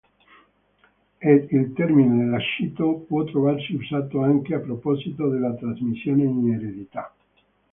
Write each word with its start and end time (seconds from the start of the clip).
Ed 1.19 1.49
il 1.51 1.73
termine 1.73 2.25
"lascito" 2.25 3.05
può 3.07 3.23
trovarsi 3.23 3.75
usato 3.75 4.23
anche 4.23 4.55
a 4.55 4.59
proposito 4.59 5.27
della 5.29 5.53
trasmissione 5.53 6.23
in 6.23 6.53
eredità. 6.55 7.13